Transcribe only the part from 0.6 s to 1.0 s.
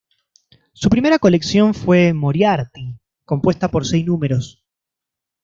Su